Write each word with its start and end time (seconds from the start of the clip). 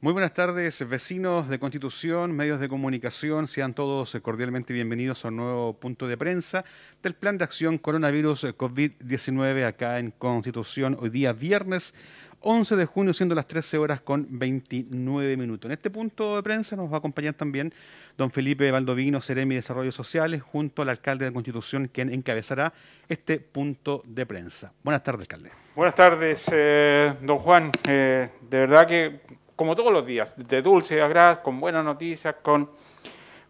Muy 0.00 0.12
buenas 0.12 0.32
tardes, 0.32 0.88
vecinos 0.88 1.48
de 1.48 1.58
Constitución, 1.58 2.30
medios 2.30 2.60
de 2.60 2.68
comunicación, 2.68 3.48
sean 3.48 3.74
todos 3.74 4.16
cordialmente 4.22 4.72
bienvenidos 4.72 5.24
a 5.24 5.28
un 5.28 5.36
nuevo 5.38 5.72
punto 5.72 6.06
de 6.06 6.16
prensa 6.16 6.64
del 7.02 7.14
Plan 7.14 7.36
de 7.36 7.42
Acción 7.42 7.78
Coronavirus 7.78 8.44
COVID-19 8.56 9.66
acá 9.66 9.98
en 9.98 10.12
Constitución, 10.12 10.96
hoy 11.00 11.10
día 11.10 11.32
viernes 11.32 11.96
11 12.42 12.76
de 12.76 12.86
junio, 12.86 13.12
siendo 13.12 13.34
las 13.34 13.48
13 13.48 13.78
horas 13.78 14.00
con 14.00 14.28
29 14.30 15.36
minutos. 15.36 15.66
En 15.66 15.72
este 15.72 15.90
punto 15.90 16.36
de 16.36 16.44
prensa 16.44 16.76
nos 16.76 16.88
va 16.88 16.94
a 16.94 16.98
acompañar 16.98 17.34
también 17.34 17.74
don 18.16 18.30
Felipe 18.30 18.70
Valdovino, 18.70 19.20
Seremi 19.20 19.56
de 19.56 19.62
Desarrollo 19.62 19.90
Sociales, 19.90 20.42
junto 20.42 20.82
al 20.82 20.90
alcalde 20.90 21.24
de 21.24 21.32
Constitución, 21.32 21.90
quien 21.92 22.12
encabezará 22.12 22.72
este 23.08 23.40
punto 23.40 24.04
de 24.06 24.24
prensa. 24.26 24.72
Buenas 24.84 25.02
tardes, 25.02 25.22
alcalde. 25.22 25.50
Buenas 25.74 25.96
tardes, 25.96 26.48
eh, 26.52 27.16
don 27.20 27.38
Juan. 27.38 27.72
Eh, 27.88 28.28
de 28.48 28.58
verdad 28.58 28.86
que 28.86 29.47
como 29.58 29.74
todos 29.74 29.92
los 29.92 30.06
días, 30.06 30.34
de 30.36 30.62
dulce 30.62 31.02
a 31.02 31.08
gras, 31.08 31.40
con 31.40 31.58
buenas 31.58 31.84
noticias, 31.84 32.36
con 32.42 32.70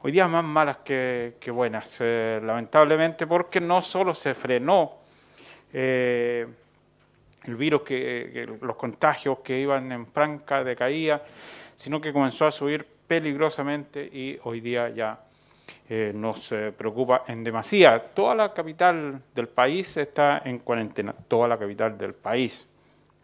hoy 0.01 0.11
días 0.11 0.27
más 0.27 0.43
malas 0.43 0.79
que, 0.79 1.35
buenas, 1.53 1.99
eh, 2.01 2.41
lamentablemente, 2.43 3.27
porque 3.27 3.61
no 3.61 3.83
solo 3.83 4.15
se 4.15 4.33
frenó 4.33 5.01
eh, 5.71 6.47
el 7.45 7.57
virus, 7.57 7.83
que, 7.83 8.57
los 8.59 8.77
contagios 8.77 9.41
que 9.41 9.61
iban 9.61 9.93
en 9.93 10.07
franca 10.07 10.65
decaída, 10.65 11.23
sino 11.77 12.01
que 12.01 12.11
comenzó 12.11 12.47
a 12.47 12.53
subir 12.53 12.87
peligrosamente 13.07 14.03
y 14.03 14.39
hoy 14.45 14.63
día 14.63 14.89
ya 14.89 15.21
eh, 15.91 16.13
nos 16.15 16.49
preocupa 16.75 17.25
en 17.29 17.45
demasía. 17.45 18.03
Toda 18.15 18.35
la 18.35 18.55
capital 18.55 19.21
del 19.35 19.49
país 19.49 19.95
está 19.99 20.41
en 20.43 20.61
cuarentena, 20.61 21.15
toda 21.29 21.49
la 21.49 21.59
capital 21.59 21.99
del 21.99 22.15
país. 22.15 22.67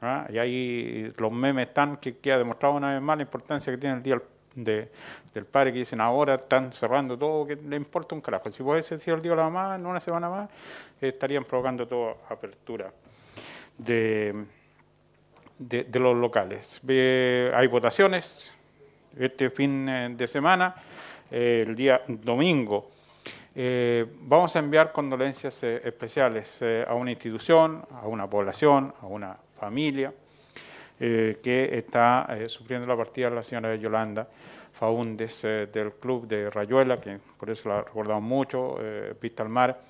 ¿Ah? 0.04 0.26
Y 0.30 0.38
ahí 0.38 1.12
los 1.16 1.32
memes 1.32 1.68
están 1.68 1.96
que, 1.98 2.32
ha 2.32 2.38
demostrado 2.38 2.74
una 2.74 2.92
vez 2.92 3.02
más 3.02 3.16
la 3.16 3.22
importancia 3.22 3.72
que 3.72 3.78
tiene 3.78 3.96
el 3.96 4.02
Día 4.02 4.20
del 4.54 5.46
Padre, 5.46 5.72
que 5.72 5.80
dicen 5.80 6.00
ahora 6.00 6.36
están 6.36 6.72
cerrando 6.72 7.19
todo, 7.19 7.47
que 7.47 7.56
le 7.56 7.77
importa 7.77 8.14
un 8.14 8.20
carajo. 8.20 8.50
Si 8.50 8.62
puede 8.62 8.82
ser 8.82 8.98
el 9.14 9.22
Día 9.22 9.32
de 9.32 9.36
la 9.36 9.50
Mamá 9.50 9.75
en 9.77 9.86
una 9.86 10.00
semana 10.00 10.28
más, 10.28 10.50
estarían 11.00 11.44
provocando 11.44 11.86
toda 11.86 12.14
apertura 12.28 12.92
de, 13.77 14.44
de, 15.58 16.00
los 16.00 16.16
locales. 16.16 16.80
hay 16.86 17.66
votaciones 17.66 18.55
este 19.19 19.50
fin 19.50 19.88
eh, 19.88 20.08
de 20.10 20.27
semana, 20.27 20.75
eh, 21.30 21.64
el 21.66 21.75
día 21.75 22.02
domingo. 22.06 22.91
Eh, 23.55 24.05
vamos 24.22 24.55
a 24.56 24.58
enviar 24.58 24.92
condolencias 24.92 25.62
especiales 25.62 26.60
a 26.86 26.92
una 26.94 27.12
institución, 27.12 27.84
a 27.92 28.08
una 28.08 28.28
población, 28.28 28.92
a 29.00 29.06
una 29.06 29.36
familia 29.64 30.12
eh, 31.00 31.38
que 31.42 31.78
está 31.78 32.26
eh, 32.28 32.48
sufriendo 32.50 32.86
la 32.86 32.96
partida 32.96 33.30
de 33.30 33.36
la 33.36 33.42
señora 33.42 33.74
Yolanda 33.76 34.28
Faúndes 34.72 35.42
eh, 35.44 35.68
del 35.72 35.92
club 35.92 36.28
de 36.28 36.50
Rayuela, 36.50 37.00
que 37.00 37.18
por 37.38 37.48
eso 37.48 37.70
la 37.70 37.82
recordamos 37.82 38.22
mucho, 38.22 38.76
Vista 39.20 39.42
al 39.42 39.48
Mar, 39.48 39.80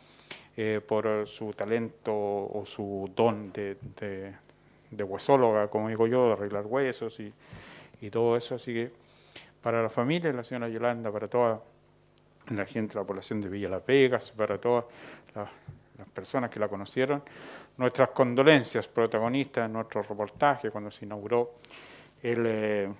por 0.87 1.27
su 1.27 1.53
talento 1.53 2.13
o 2.15 2.63
su 2.65 3.11
don 3.17 3.53
de, 3.53 4.35
huesóloga, 4.91 5.67
como 5.69 5.89
digo 5.89 6.07
yo, 6.07 6.29
de 6.29 6.33
arreglar 6.35 6.65
huesos 6.67 7.19
y, 7.21 7.33
todo 8.11 8.37
eso. 8.37 8.55
Así 8.55 8.73
que 8.73 8.93
para 9.63 9.83
la 9.83 9.89
familia 9.89 10.31
de 10.31 10.37
la 10.37 10.45
señora 10.45 10.69
Yolanda, 10.69 11.11
para 11.11 11.27
toda 11.27 11.61
la 12.51 12.67
gente, 12.67 12.95
la 12.95 13.05
población 13.05 13.41
de 13.41 13.49
Villa 13.49 13.69
La 13.69 13.81
Pegas, 13.81 14.31
para 14.31 14.59
todas 14.59 14.85
las 15.99 16.09
personas 16.09 16.51
que 16.51 16.59
la 16.59 16.69
conocieron, 16.69 17.23
nuestras 17.77 18.11
condolencias 18.11 18.89
protagonistas 18.89 19.67
en 19.67 19.73
nuestro 19.73 20.03
reportaje 20.03 20.71
cuando 20.71 20.91
se 20.91 21.05
inauguró 21.05 21.55
el, 22.23 22.45
eh, 22.47 22.93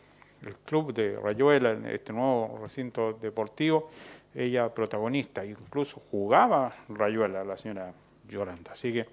el 0.43 0.57
club 0.65 0.93
de 0.93 1.19
Rayuela, 1.19 1.73
este 1.91 2.13
nuevo 2.13 2.59
recinto 2.63 3.15
deportivo, 3.15 3.91
ella 4.35 4.69
protagonista, 4.69 5.45
incluso 5.45 6.03
jugaba 6.11 6.73
Rayuela, 6.89 7.45
la 7.45 7.57
señora 7.57 7.93
Yolanda. 8.29 8.73
Así 8.73 8.93
que 8.93 9.07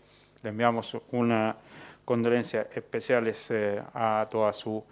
le 0.43 0.49
enviamos 0.49 0.97
una 1.11 1.55
condolencia 2.03 2.67
especiales 2.73 3.51
eh, 3.51 3.81
a 3.93 4.27
toda 4.29 4.51
su 4.53 4.83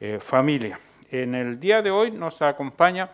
eh, 0.00 0.18
familia. 0.20 0.80
En 1.10 1.34
el 1.34 1.60
día 1.60 1.82
de 1.82 1.90
hoy 1.90 2.10
nos 2.10 2.42
acompaña 2.42 3.10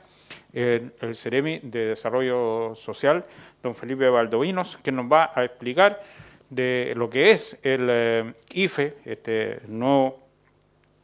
el, 0.52 0.92
el 1.00 1.14
Ceremi 1.14 1.60
de 1.62 1.86
Desarrollo 1.86 2.74
Social, 2.74 3.24
don 3.62 3.74
Felipe 3.74 4.08
Valdovinos, 4.08 4.78
que 4.82 4.92
nos 4.92 5.10
va 5.10 5.32
a 5.34 5.44
explicar 5.44 6.02
de 6.50 6.92
lo 6.96 7.08
que 7.08 7.30
es 7.30 7.56
el 7.62 7.86
eh, 7.88 8.34
IFE, 8.50 8.98
este 9.04 9.60
nuevo 9.68 10.18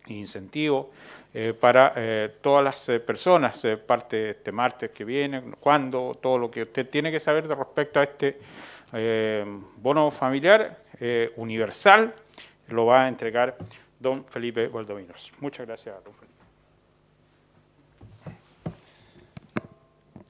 incentivo 0.08 0.90
eh, 1.32 1.54
para 1.58 1.92
eh, 1.96 2.34
todas 2.40 2.64
las 2.64 3.00
personas, 3.00 3.62
parte 3.86 4.30
este 4.30 4.52
martes 4.52 4.90
que 4.90 5.04
viene, 5.04 5.42
cuando, 5.60 6.18
todo 6.20 6.36
lo 6.38 6.50
que 6.50 6.62
usted 6.62 6.88
tiene 6.88 7.10
que 7.10 7.20
saber 7.20 7.46
de 7.46 7.54
respecto 7.54 8.00
a 8.00 8.02
este 8.04 8.38
bono 9.78 10.12
familiar 10.12 10.78
universal, 11.36 12.14
lo 12.68 12.86
va 12.86 13.04
a 13.04 13.08
entregar 13.08 13.56
don 13.98 14.24
Felipe 14.24 14.68
Valdovinos. 14.68 15.32
Muchas 15.40 15.66
gracias, 15.66 16.02
don 16.04 16.14
Felipe. 16.14 16.35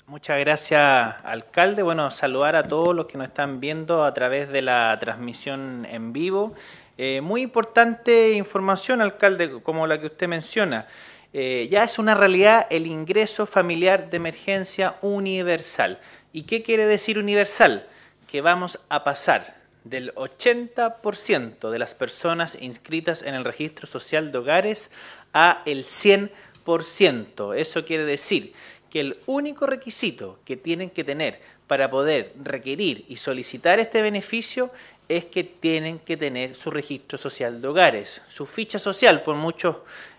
Muchas 0.08 0.38
gracias, 0.38 1.16
alcalde. 1.24 1.82
Bueno, 1.82 2.12
saludar 2.12 2.54
a 2.54 2.62
todos 2.62 2.94
los 2.94 3.06
que 3.06 3.18
nos 3.18 3.26
están 3.26 3.58
viendo 3.58 4.04
a 4.04 4.14
través 4.14 4.48
de 4.50 4.62
la 4.62 4.96
transmisión 5.00 5.84
en 5.90 6.12
vivo. 6.12 6.54
Eh, 6.96 7.20
muy 7.20 7.42
importante 7.42 8.34
información, 8.34 9.00
alcalde, 9.00 9.60
como 9.64 9.84
la 9.88 10.00
que 10.00 10.06
usted 10.06 10.28
menciona. 10.28 10.86
Eh, 11.32 11.66
ya 11.72 11.82
es 11.82 11.98
una 11.98 12.14
realidad 12.14 12.68
el 12.70 12.86
ingreso 12.86 13.46
familiar 13.46 14.08
de 14.08 14.18
emergencia 14.18 14.94
universal. 15.02 15.98
¿Y 16.32 16.42
qué 16.42 16.62
quiere 16.62 16.86
decir 16.86 17.18
universal? 17.18 17.88
Que 18.30 18.40
vamos 18.42 18.78
a 18.88 19.02
pasar 19.02 19.56
del 19.82 20.14
80% 20.14 21.68
de 21.68 21.78
las 21.80 21.96
personas 21.96 22.56
inscritas 22.60 23.22
en 23.22 23.34
el 23.34 23.44
registro 23.44 23.88
social 23.88 24.30
de 24.30 24.38
hogares 24.38 24.92
a 25.34 25.62
el 25.66 25.84
100%. 25.84 27.56
Eso 27.56 27.84
quiere 27.84 28.04
decir 28.04 28.54
que 28.96 29.00
el 29.00 29.18
único 29.26 29.66
requisito 29.66 30.38
que 30.46 30.56
tienen 30.56 30.88
que 30.88 31.04
tener 31.04 31.38
para 31.66 31.90
poder 31.90 32.32
requerir 32.42 33.04
y 33.10 33.16
solicitar 33.16 33.78
este 33.78 34.00
beneficio 34.00 34.70
es 35.06 35.26
que 35.26 35.44
tienen 35.44 35.98
que 35.98 36.16
tener 36.16 36.54
su 36.54 36.70
registro 36.70 37.18
social 37.18 37.60
de 37.60 37.68
hogares, 37.68 38.22
su 38.26 38.46
ficha 38.46 38.78
social, 38.78 39.22
por 39.22 39.36
muchos 39.36 39.76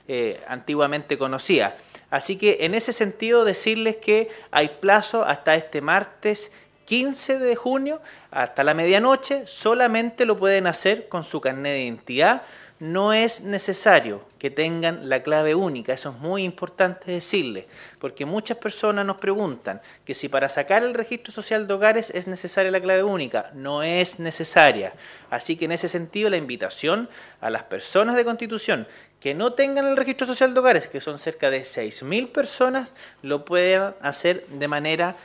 eh, 0.07 0.39
antiguamente 0.47 1.17
conocía. 1.17 1.75
Así 2.11 2.35
que 2.35 2.57
en 2.59 2.75
ese 2.75 2.93
sentido 2.93 3.45
decirles 3.45 3.97
que 3.97 4.29
hay 4.51 4.69
plazo 4.79 5.25
hasta 5.25 5.55
este 5.55 5.81
martes 5.81 6.51
15 6.85 7.39
de 7.39 7.55
junio, 7.55 7.99
hasta 8.29 8.63
la 8.63 8.75
medianoche, 8.75 9.47
solamente 9.47 10.27
lo 10.27 10.37
pueden 10.37 10.67
hacer 10.67 11.09
con 11.09 11.23
su 11.23 11.41
carnet 11.41 11.73
de 11.73 11.81
identidad 11.81 12.43
no 12.79 13.13
es 13.13 13.41
necesario 13.41 14.21
que 14.37 14.51
tengan 14.51 15.09
la 15.09 15.23
clave 15.23 15.55
única, 15.55 15.93
eso 15.93 16.09
es 16.09 16.17
muy 16.17 16.43
importante 16.43 17.11
decirle, 17.11 17.67
porque 17.99 18.25
muchas 18.25 18.57
personas 18.57 19.05
nos 19.05 19.17
preguntan 19.17 19.81
que 20.05 20.13
si 20.13 20.29
para 20.29 20.47
sacar 20.47 20.83
el 20.83 20.93
registro 20.93 21.33
social 21.33 21.67
de 21.67 21.73
hogares 21.73 22.11
es 22.11 22.27
necesaria 22.27 22.71
la 22.71 22.81
clave 22.81 23.03
única, 23.03 23.49
no 23.53 23.81
es 23.81 24.19
necesaria. 24.19 24.93
Así 25.31 25.55
que 25.55 25.65
en 25.65 25.71
ese 25.71 25.89
sentido 25.89 26.29
la 26.29 26.37
invitación 26.37 27.09
a 27.41 27.49
las 27.49 27.63
personas 27.63 28.15
de 28.15 28.25
constitución 28.25 28.87
que 29.19 29.33
no 29.33 29.53
tengan 29.53 29.87
el 29.87 29.97
registro 29.97 30.27
social 30.27 30.53
de 30.53 30.59
hogares, 30.59 30.87
que 30.87 31.01
son 31.01 31.17
cerca 31.17 31.49
de 31.49 31.61
6.000 31.61 32.31
personas, 32.31 32.93
lo 33.23 33.43
pueden 33.43 33.95
hacer 34.01 34.45
de 34.47 34.67
manera 34.67 35.15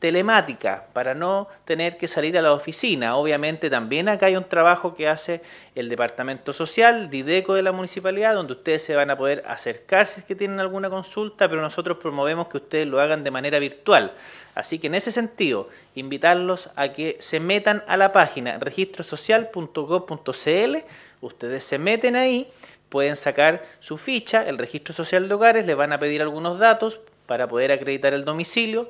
telemática 0.00 0.86
para 0.94 1.14
no 1.14 1.46
tener 1.66 1.98
que 1.98 2.08
salir 2.08 2.36
a 2.36 2.42
la 2.42 2.52
oficina. 2.54 3.14
Obviamente 3.16 3.70
también 3.70 4.08
acá 4.08 4.26
hay 4.26 4.36
un 4.36 4.42
trabajo 4.44 4.94
que 4.94 5.06
hace 5.06 5.42
el 5.74 5.90
Departamento 5.90 6.54
Social, 6.54 7.10
Dideco 7.10 7.54
de 7.54 7.62
la 7.62 7.70
Municipalidad, 7.70 8.34
donde 8.34 8.54
ustedes 8.54 8.82
se 8.82 8.96
van 8.96 9.10
a 9.10 9.18
poder 9.18 9.44
acercar 9.46 10.06
si 10.06 10.20
es 10.20 10.26
que 10.26 10.34
tienen 10.34 10.58
alguna 10.58 10.88
consulta, 10.88 11.46
pero 11.48 11.60
nosotros 11.60 11.98
promovemos 11.98 12.48
que 12.48 12.56
ustedes 12.56 12.88
lo 12.88 12.98
hagan 12.98 13.22
de 13.22 13.30
manera 13.30 13.58
virtual. 13.58 14.12
Así 14.54 14.78
que 14.78 14.86
en 14.86 14.94
ese 14.94 15.12
sentido, 15.12 15.68
invitarlos 15.94 16.70
a 16.76 16.88
que 16.88 17.18
se 17.20 17.38
metan 17.38 17.84
a 17.86 17.98
la 17.98 18.12
página 18.12 18.56
registrosocial.gov.cl, 18.58 20.76
ustedes 21.20 21.62
se 21.62 21.78
meten 21.78 22.16
ahí, 22.16 22.50
pueden 22.88 23.16
sacar 23.16 23.62
su 23.80 23.98
ficha, 23.98 24.48
el 24.48 24.56
registro 24.56 24.94
social 24.94 25.28
de 25.28 25.34
hogares, 25.34 25.66
le 25.66 25.74
van 25.74 25.92
a 25.92 26.00
pedir 26.00 26.22
algunos 26.22 26.58
datos 26.58 27.00
para 27.26 27.46
poder 27.46 27.70
acreditar 27.70 28.14
el 28.14 28.24
domicilio, 28.24 28.88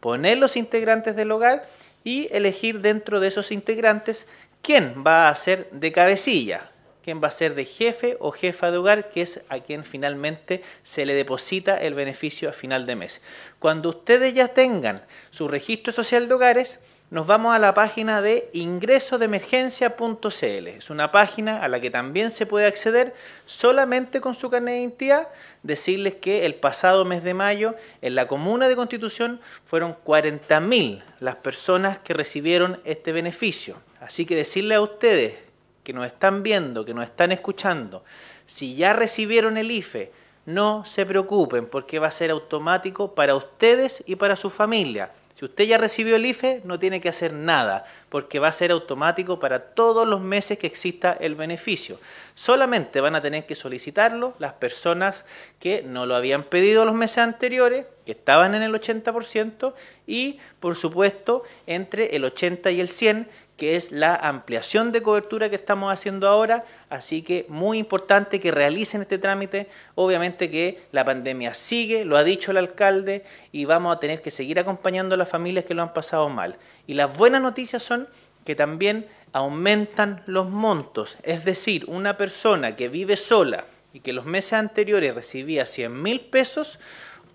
poner 0.00 0.38
los 0.38 0.56
integrantes 0.56 1.16
del 1.16 1.30
hogar 1.30 1.68
y 2.04 2.28
elegir 2.32 2.80
dentro 2.80 3.20
de 3.20 3.28
esos 3.28 3.52
integrantes 3.52 4.26
quién 4.62 5.04
va 5.06 5.28
a 5.28 5.34
ser 5.34 5.68
de 5.70 5.92
cabecilla, 5.92 6.70
quién 7.02 7.22
va 7.22 7.28
a 7.28 7.32
ser 7.32 7.54
de 7.54 7.64
jefe 7.64 8.16
o 8.20 8.32
jefa 8.32 8.70
de 8.70 8.78
hogar, 8.78 9.10
que 9.10 9.22
es 9.22 9.40
a 9.48 9.60
quien 9.60 9.84
finalmente 9.84 10.62
se 10.82 11.06
le 11.06 11.14
deposita 11.14 11.76
el 11.76 11.94
beneficio 11.94 12.48
a 12.48 12.52
final 12.52 12.86
de 12.86 12.96
mes. 12.96 13.22
Cuando 13.58 13.90
ustedes 13.90 14.34
ya 14.34 14.48
tengan 14.48 15.02
su 15.30 15.48
registro 15.48 15.92
social 15.92 16.28
de 16.28 16.34
hogares, 16.34 16.78
nos 17.10 17.26
vamos 17.26 17.54
a 17.54 17.58
la 17.58 17.74
página 17.74 18.22
de 18.22 18.48
ingresodeemergencia.cl. 18.52 20.68
Es 20.68 20.90
una 20.90 21.10
página 21.10 21.60
a 21.60 21.66
la 21.66 21.80
que 21.80 21.90
también 21.90 22.30
se 22.30 22.46
puede 22.46 22.66
acceder 22.66 23.16
solamente 23.46 24.20
con 24.20 24.36
su 24.36 24.48
carnet 24.48 24.74
de 24.74 24.80
identidad. 24.80 25.26
Decirles 25.64 26.14
que 26.14 26.46
el 26.46 26.54
pasado 26.54 27.04
mes 27.04 27.24
de 27.24 27.34
mayo 27.34 27.74
en 28.00 28.14
la 28.14 28.28
comuna 28.28 28.68
de 28.68 28.76
Constitución 28.76 29.40
fueron 29.64 29.96
40.000 30.04 31.02
las 31.18 31.34
personas 31.34 31.98
que 31.98 32.14
recibieron 32.14 32.80
este 32.84 33.10
beneficio. 33.10 33.74
Así 34.00 34.24
que 34.24 34.36
decirle 34.36 34.76
a 34.76 34.80
ustedes 34.80 35.34
que 35.82 35.92
nos 35.92 36.06
están 36.06 36.44
viendo, 36.44 36.84
que 36.84 36.94
nos 36.94 37.06
están 37.06 37.32
escuchando, 37.32 38.04
si 38.46 38.76
ya 38.76 38.92
recibieron 38.92 39.56
el 39.56 39.72
IFE, 39.72 40.12
no 40.46 40.84
se 40.84 41.04
preocupen 41.06 41.66
porque 41.66 41.98
va 41.98 42.06
a 42.06 42.12
ser 42.12 42.30
automático 42.30 43.16
para 43.16 43.34
ustedes 43.34 44.04
y 44.06 44.14
para 44.14 44.36
su 44.36 44.48
familia. 44.48 45.10
Si 45.40 45.46
usted 45.46 45.64
ya 45.64 45.78
recibió 45.78 46.16
el 46.16 46.26
IFE, 46.26 46.60
no 46.64 46.78
tiene 46.78 47.00
que 47.00 47.08
hacer 47.08 47.32
nada, 47.32 47.86
porque 48.10 48.38
va 48.38 48.48
a 48.48 48.52
ser 48.52 48.72
automático 48.72 49.40
para 49.40 49.72
todos 49.72 50.06
los 50.06 50.20
meses 50.20 50.58
que 50.58 50.66
exista 50.66 51.16
el 51.18 51.34
beneficio. 51.34 51.98
Solamente 52.34 53.00
van 53.00 53.14
a 53.14 53.22
tener 53.22 53.46
que 53.46 53.54
solicitarlo 53.54 54.34
las 54.38 54.52
personas 54.52 55.24
que 55.58 55.82
no 55.82 56.04
lo 56.04 56.14
habían 56.14 56.44
pedido 56.44 56.84
los 56.84 56.94
meses 56.94 57.16
anteriores, 57.20 57.86
que 58.04 58.12
estaban 58.12 58.54
en 58.54 58.60
el 58.60 58.74
80%, 58.74 59.72
y 60.06 60.38
por 60.60 60.76
supuesto 60.76 61.42
entre 61.66 62.14
el 62.16 62.26
80 62.26 62.70
y 62.72 62.80
el 62.82 62.90
100, 62.90 63.26
que 63.60 63.76
es 63.76 63.92
la 63.92 64.14
ampliación 64.16 64.90
de 64.90 65.02
cobertura 65.02 65.50
que 65.50 65.56
estamos 65.56 65.92
haciendo 65.92 66.26
ahora, 66.26 66.64
así 66.88 67.20
que 67.20 67.44
muy 67.50 67.76
importante 67.76 68.40
que 68.40 68.50
realicen 68.50 69.02
este 69.02 69.18
trámite. 69.18 69.68
Obviamente 69.96 70.50
que 70.50 70.80
la 70.92 71.04
pandemia 71.04 71.52
sigue, 71.52 72.06
lo 72.06 72.16
ha 72.16 72.24
dicho 72.24 72.52
el 72.52 72.56
alcalde, 72.56 73.22
y 73.52 73.66
vamos 73.66 73.94
a 73.94 74.00
tener 74.00 74.22
que 74.22 74.30
seguir 74.30 74.58
acompañando 74.58 75.14
a 75.14 75.18
las 75.18 75.28
familias 75.28 75.66
que 75.66 75.74
lo 75.74 75.82
han 75.82 75.92
pasado 75.92 76.30
mal. 76.30 76.56
Y 76.86 76.94
las 76.94 77.14
buenas 77.14 77.42
noticias 77.42 77.82
son 77.82 78.08
que 78.46 78.54
también 78.54 79.06
aumentan 79.34 80.22
los 80.24 80.48
montos, 80.48 81.18
es 81.22 81.44
decir, 81.44 81.84
una 81.86 82.16
persona 82.16 82.76
que 82.76 82.88
vive 82.88 83.18
sola 83.18 83.66
y 83.92 84.00
que 84.00 84.14
los 84.14 84.24
meses 84.24 84.54
anteriores 84.54 85.14
recibía 85.14 85.66
100 85.66 86.02
mil 86.02 86.20
pesos, 86.22 86.78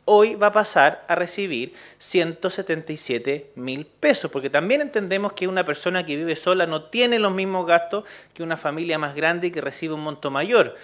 hoy 0.06 0.36
va 0.36 0.48
a 0.48 0.52
pasar 0.52 1.04
a 1.08 1.16
recibir 1.16 1.74
177 1.98 3.52
mil 3.56 3.86
pesos, 3.86 4.32
porque 4.32 4.50
también 4.50 4.82
entendemos 4.82 5.34
que 5.34 5.48
una 5.48 5.66
persona 5.66 6.06
que 6.06 6.16
vive 6.16 6.36
sola 6.36 6.68
no 6.68 6.84
tiene 6.84 7.20
los 7.20 7.34
mismos 7.34 7.66
gastos 7.66 8.06
que 8.34 8.44
una 8.44 8.58
familia 8.58 9.00
más 9.00 9.16
grande 9.16 9.52
que 9.52 9.62
recibe 9.62 9.96
un 9.96 10.02
monto 10.02 10.30
mayor. 10.30 10.76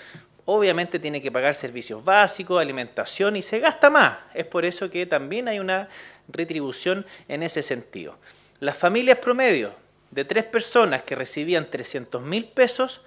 Obviamente 0.46 1.00
tiene 1.00 1.22
que 1.22 1.32
pagar 1.32 1.54
servicios 1.54 2.04
básicos, 2.04 2.60
alimentación 2.60 3.36
y 3.36 3.44
se 3.44 3.60
gasta 3.60 3.92
más. 3.92 4.18
Es 4.34 4.48
por 4.48 4.66
eso 4.66 4.90
que 4.90 5.06
también 5.06 5.48
hay 5.48 5.60
una 5.60 5.88
retribución 6.28 7.06
en 7.28 7.44
ese 7.44 7.62
sentido. 7.62 8.18
Las 8.60 8.78
familias 8.78 9.20
promedio 9.20 9.74
de 10.10 10.26
tres 10.26 10.44
personas 10.44 11.04
que 11.04 11.16
recibían 11.16 11.70
300 11.70 12.22
mil 12.22 12.46
pesos, 12.46 13.02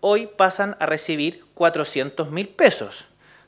hoy 0.00 0.28
pasan 0.36 0.76
a 0.78 0.86
recibir 0.86 1.44
400 1.54 2.30
mil 2.30 2.48
pesos. 2.48 3.06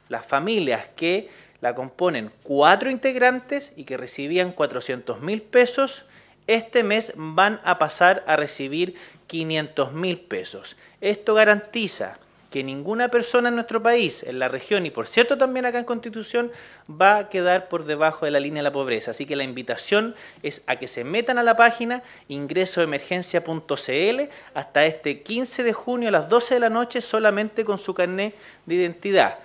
Las 0.08 0.26
familias 0.26 0.88
que 0.97 1.29
la 1.60 1.74
componen 1.74 2.30
cuatro 2.42 2.90
integrantes 2.90 3.72
y 3.76 3.84
que 3.84 3.96
recibían 3.96 4.52
400 4.52 5.20
mil 5.20 5.42
pesos, 5.42 6.04
este 6.46 6.82
mes 6.82 7.12
van 7.16 7.60
a 7.64 7.78
pasar 7.78 8.24
a 8.26 8.36
recibir 8.36 8.94
500 9.26 9.92
mil 9.92 10.20
pesos. 10.20 10.76
Esto 11.00 11.34
garantiza 11.34 12.18
que 12.50 12.64
ninguna 12.64 13.08
persona 13.08 13.48
en 13.48 13.54
nuestro 13.54 13.80
país, 13.82 14.24
en 14.24 14.40
la 14.40 14.48
región 14.48 14.84
y 14.84 14.90
por 14.90 15.06
cierto 15.06 15.38
también 15.38 15.66
acá 15.66 15.78
en 15.78 15.84
Constitución, 15.84 16.50
va 16.90 17.18
a 17.18 17.28
quedar 17.28 17.68
por 17.68 17.84
debajo 17.84 18.24
de 18.24 18.32
la 18.32 18.40
línea 18.40 18.60
de 18.60 18.64
la 18.64 18.72
pobreza. 18.72 19.12
Así 19.12 19.24
que 19.24 19.36
la 19.36 19.44
invitación 19.44 20.16
es 20.42 20.62
a 20.66 20.74
que 20.76 20.88
se 20.88 21.04
metan 21.04 21.38
a 21.38 21.44
la 21.44 21.54
página 21.54 22.02
ingresoemergencia.cl 22.26 24.20
hasta 24.54 24.86
este 24.86 25.22
15 25.22 25.62
de 25.62 25.72
junio 25.72 26.08
a 26.08 26.12
las 26.12 26.28
12 26.28 26.54
de 26.54 26.60
la 26.60 26.70
noche 26.70 27.00
solamente 27.00 27.64
con 27.64 27.78
su 27.78 27.94
carnet 27.94 28.34
de 28.66 28.74
identidad. 28.74 29.38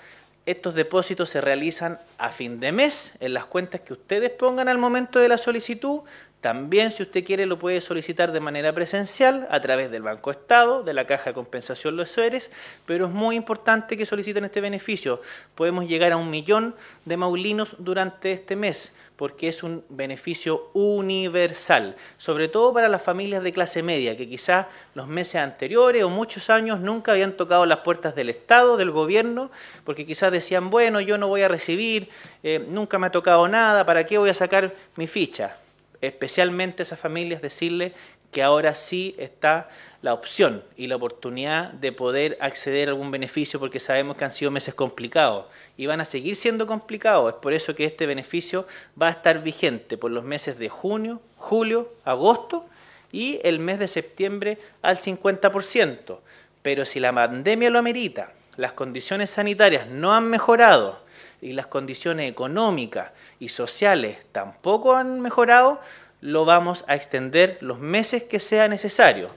Estos 0.45 0.75
depósitos 0.75 1.31
se 1.31 1.42
realizan 1.42 2.00
a 2.19 2.30
fin 2.30 2.59
de 2.59 2.71
mes 2.71 3.13
en 3.19 3.33
las 3.33 3.45
cuentas 3.45 3.81
que 3.81 3.94
ustedes 3.94 4.30
pongan 4.30 4.69
al 4.69 4.77
momento 4.77 5.18
de 5.18 5.27
la 5.27 5.39
solicitud. 5.39 6.01
También, 6.45 6.92
si 6.92 7.01
usted 7.01 7.25
quiere, 7.25 7.47
lo 7.47 7.57
puede 7.57 7.81
solicitar 7.81 8.31
de 8.31 8.39
manera 8.39 8.71
presencial 8.71 9.47
a 9.50 9.59
través 9.62 9.89
del 9.89 10.03
Banco 10.03 10.30
Estado, 10.30 10.83
de 10.83 10.94
la 10.94 11.07
Caja 11.07 11.31
de 11.31 11.33
Compensación 11.33 11.97
Los 11.97 12.12
Suárez, 12.12 12.51
pero 12.86 13.07
es 13.07 13.12
muy 13.12 13.36
importante 13.36 13.97
que 13.97 14.06
soliciten 14.06 14.45
este 14.45 14.62
beneficio. 14.62 15.21
Podemos 15.56 15.88
llegar 15.88 16.12
a 16.12 16.18
un 16.18 16.30
millón 16.30 16.75
de 17.06 17.18
maulinos 17.18 17.75
durante 17.80 18.31
este 18.31 18.56
mes 18.56 18.94
porque 19.15 19.47
es 19.47 19.63
un 19.63 19.83
beneficio 19.89 20.69
universal, 20.74 21.95
sobre 22.19 22.47
todo 22.47 22.71
para 22.71 22.89
las 22.89 23.01
familias 23.01 23.42
de 23.42 23.51
clase 23.51 23.81
media, 23.81 24.15
que 24.15 24.30
quizás 24.30 24.68
los 24.94 25.07
meses 25.07 25.42
anteriores 25.42 26.03
o 26.03 26.09
muchos 26.12 26.51
años 26.51 26.80
nunca 26.80 27.13
habían 27.13 27.31
tocado 27.31 27.65
las 27.65 27.80
puertas 27.80 28.13
del 28.13 28.30
Estado, 28.30 28.77
del 28.77 28.92
gobierno, 28.92 29.50
porque 29.83 30.06
quizás 30.06 30.31
decían, 30.31 30.69
bueno, 30.69 31.01
yo 31.01 31.18
no 31.18 31.27
voy 31.27 31.42
a 31.42 31.47
recibir, 31.47 32.09
eh, 32.44 32.63
nunca 32.69 33.00
me 33.00 33.07
ha 33.07 33.12
tocado 33.12 33.47
nada, 33.47 33.83
¿para 33.83 34.06
qué 34.06 34.19
voy 34.19 34.30
a 34.30 34.36
sacar 34.36 34.71
mi 34.95 35.07
ficha? 35.07 35.57
Especialmente 36.01 36.83
esas 36.83 37.00
familias 37.00 37.42
decirle 37.42 37.94
que 38.36 38.44
ahora 38.44 38.75
sí 38.75 39.15
está 39.18 39.69
la 40.01 40.13
opción 40.13 40.62
y 40.75 40.88
la 40.88 40.97
oportunidad 40.97 41.71
de 41.71 41.94
poder 41.94 42.38
acceder 42.42 42.89
a 42.89 42.92
algún 42.92 43.09
beneficio 43.09 43.62
porque 43.62 43.80
sabemos 43.80 44.18
que 44.18 44.25
han 44.25 44.33
sido 44.33 44.51
meses 44.51 44.74
complicados 44.74 45.45
y 45.77 45.86
van 45.86 46.01
a 46.01 46.06
seguir 46.06 46.36
siendo 46.36 46.68
complicados. 46.68 47.33
Es 47.33 47.39
por 47.39 47.53
eso 47.53 47.75
que 47.75 47.86
este 47.86 48.06
beneficio 48.06 48.68
va 49.01 49.07
a 49.07 49.12
estar 49.12 49.42
vigente 49.42 49.97
por 49.97 50.12
los 50.12 50.25
meses 50.25 50.59
de 50.59 50.68
junio, 50.68 51.21
julio, 51.38 51.94
agosto 52.03 52.65
y 53.09 53.39
el 53.44 53.59
mes 53.59 53.80
de 53.80 53.88
septiembre 53.88 54.57
al 54.81 54.97
50%. 54.97 56.18
Pero 56.62 56.83
si 56.83 57.00
la 57.00 57.13
pandemia 57.13 57.69
lo 57.69 57.80
amerita, 57.80 58.33
las 58.57 58.74
condiciones 58.74 59.30
sanitarias 59.30 59.88
no 59.88 60.13
han 60.13 60.30
mejorado 60.30 61.05
y 61.41 61.53
las 61.53 61.67
condiciones 61.67 62.29
económicas 62.29 63.11
y 63.39 63.49
sociales 63.49 64.17
tampoco 64.31 64.95
han 64.95 65.21
mejorado, 65.21 65.79
lo 66.21 66.45
vamos 66.45 66.85
a 66.87 66.95
extender 66.95 67.57
los 67.61 67.79
meses 67.79 68.23
que 68.23 68.39
sea 68.39 68.67
necesario. 68.67 69.29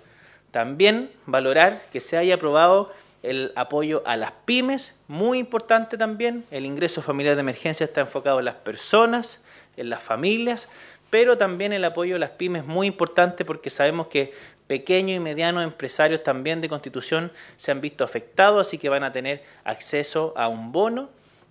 También 0.50 1.10
valorar 1.26 1.82
que 1.92 2.00
se 2.00 2.16
haya 2.16 2.36
aprobado 2.36 2.92
el 3.22 3.52
apoyo 3.56 4.02
a 4.06 4.16
las 4.16 4.32
pymes, 4.44 4.94
muy 5.08 5.38
importante 5.38 5.98
también, 5.98 6.44
el 6.50 6.64
ingreso 6.64 7.02
familiar 7.02 7.34
de 7.34 7.40
emergencia 7.40 7.84
está 7.84 8.00
enfocado 8.00 8.38
en 8.38 8.44
las 8.44 8.54
personas, 8.54 9.40
en 9.76 9.90
las 9.90 10.02
familias, 10.02 10.68
pero 11.10 11.36
también 11.36 11.72
el 11.72 11.84
apoyo 11.84 12.16
a 12.16 12.18
las 12.18 12.30
pymes 12.30 12.64
muy 12.64 12.86
importante 12.86 13.44
porque 13.44 13.70
sabemos 13.70 14.06
que 14.08 14.32
pequeños 14.66 15.16
y 15.16 15.20
medianos 15.20 15.64
empresarios 15.64 16.22
también 16.22 16.60
de 16.60 16.68
constitución 16.68 17.32
se 17.56 17.70
han 17.70 17.80
visto 17.80 18.04
afectados, 18.04 18.66
así 18.66 18.78
que 18.78 18.88
van 18.88 19.02
a 19.02 19.12
tener 19.12 19.42
acceso 19.64 20.34
a 20.36 20.48
un 20.48 20.70
bono, 20.72 21.08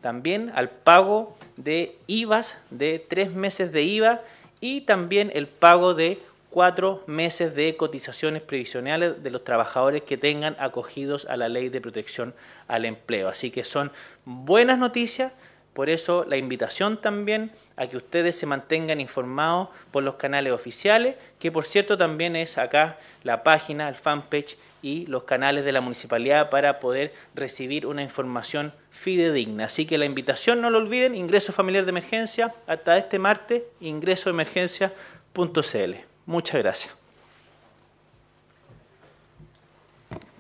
también 0.08 0.54
al 0.56 0.70
pago 0.70 1.38
de 1.58 1.98
IVAs, 2.08 2.58
de 2.70 3.06
tres 3.06 3.34
meses 3.34 3.74
de 3.74 3.84
IVA 3.84 4.22
y 4.62 4.80
también 4.86 5.30
el 5.36 5.48
pago 5.48 5.96
de 5.96 6.18
cuatro 6.50 7.04
meses 7.08 7.54
de 7.56 7.76
cotizaciones 7.76 8.42
previsionales 8.42 9.22
de 9.22 9.32
los 9.32 9.44
trabajadores 9.44 10.04
que 10.04 10.16
tengan 10.16 10.56
acogidos 10.60 11.26
a 11.26 11.36
la 11.36 11.50
ley 11.50 11.68
de 11.68 11.82
protección 11.82 12.34
al 12.70 12.86
empleo. 12.86 13.28
Así 13.28 13.52
que 13.52 13.66
son 13.66 13.92
buenas 14.24 14.78
noticias, 14.78 15.34
por 15.78 15.90
eso 15.92 16.26
la 16.28 16.38
invitación 16.38 17.00
también 17.00 17.52
a 17.76 17.86
que 17.86 17.98
ustedes 17.98 18.36
se 18.36 18.48
mantengan 18.48 19.00
informados 19.00 19.70
por 19.92 20.02
los 20.02 20.16
canales 20.16 20.52
oficiales, 20.52 21.18
que 21.38 21.52
por 21.52 21.68
cierto 21.68 22.00
también 22.00 22.36
es 22.36 22.58
acá 22.58 22.98
la 23.22 23.44
página, 23.44 23.88
el 23.88 23.94
fanpage 23.94 24.58
y 24.82 25.06
los 25.06 25.26
canales 25.26 25.64
de 25.66 25.72
la 25.72 25.80
municipalidad 25.80 26.50
para 26.50 26.80
poder 26.80 27.14
recibir 27.36 27.86
una 27.86 28.02
información 28.02 28.74
fidedigna. 28.90 29.66
Así 29.66 29.86
que 29.86 30.00
la 30.00 30.06
invitación, 30.06 30.62
no 30.62 30.72
lo 30.72 30.80
olviden, 30.80 31.14
ingreso 31.14 31.54
familiar 31.54 31.86
de 31.86 31.92
emergencia 31.92 32.52
hasta 32.66 32.98
este 32.98 33.20
martes, 33.20 33.62
ingresoemergencia.cl. 33.80 35.94
Muchas 36.26 36.60
gracias. 36.60 36.96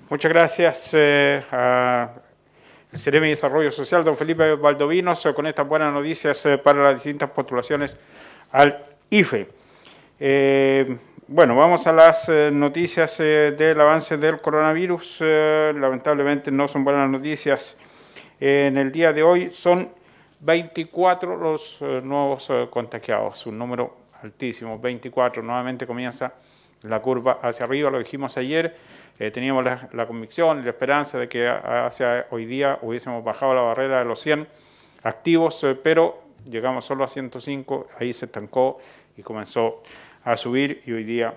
Muchas 0.10 0.32
gracias 0.32 0.90
eh, 0.96 1.44
el 2.92 3.02
de 3.02 3.20
Desarrollo 3.20 3.70
Social, 3.70 4.04
don 4.04 4.16
Felipe 4.16 4.56
Valdovinos, 4.56 5.28
con 5.36 5.46
estas 5.46 5.68
buenas 5.68 5.94
noticias 5.94 6.46
eh, 6.46 6.58
para 6.58 6.84
las 6.84 6.94
distintas 6.96 7.30
postulaciones 7.32 7.98
al 8.52 8.86
IFE. 9.10 9.48
Eh, 10.20 10.98
bueno, 11.28 11.56
vamos 11.56 11.86
a 11.86 11.92
las 11.92 12.30
eh, 12.30 12.50
noticias 12.52 13.18
del 13.18 13.80
avance 13.82 14.16
del 14.16 14.40
coronavirus. 14.40 15.22
Lamentablemente 15.22 16.50
no 16.50 16.68
son 16.70 16.86
buenas 16.86 17.10
noticias. 17.10 17.78
en 18.40 18.78
el 18.78 18.92
día 18.92 19.12
de 19.12 19.22
hoy 19.22 19.50
son 19.50 19.90
24 20.40 21.36
los 21.36 21.82
nuevos 21.82 22.50
contagiados, 22.70 23.46
un 23.48 23.58
número 23.58 23.98
altísimo, 24.22 24.80
24. 24.80 25.44
Nuevamente 25.44 25.86
comienza 25.86 26.34
la 26.84 27.02
curva 27.02 27.40
hacia 27.42 27.66
arriba, 27.66 27.90
lo 27.90 28.00
dijimos 28.00 28.38
ayer. 28.38 28.78
Teníamos 29.18 29.66
la, 29.66 30.06
convicción 30.06 30.60
y 30.60 30.64
la 30.64 30.70
esperanza 30.70 31.18
de 31.18 31.28
que 31.28 31.48
hacia 31.48 32.28
hoy 32.30 32.46
día 32.46 32.78
hubiésemos 32.82 33.24
bajado 33.24 33.56
la 33.56 33.62
barrera 33.62 34.00
de 34.00 34.06
los 34.06 34.20
100 34.20 34.48
activos, 35.04 35.66
pero 35.84 36.22
llegamos 36.46 36.86
solo 36.86 37.04
a 37.04 37.08
105, 37.08 37.88
ahí 38.00 38.14
se 38.14 38.26
estancó 38.26 38.80
y 39.16 39.24
comenzó 39.24 39.82
a 40.24 40.36
subir 40.36 40.84
y 40.86 40.92
hoy 40.92 41.04
día 41.04 41.34